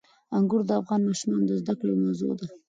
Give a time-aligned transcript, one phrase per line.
[0.37, 2.45] انګور د افغان ماشومانو د زده کړې یوه موضوع ده.